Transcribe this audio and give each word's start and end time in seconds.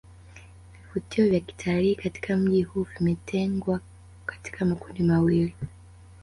vivutio 0.85 1.29
vya 1.29 1.39
kitalii 1.39 1.95
katika 1.95 2.37
mji 2.37 2.63
huu 2.63 2.85
vimetengwa 2.99 3.79
katika 4.25 4.65
makundi 4.65 5.03
mawili 5.03 5.55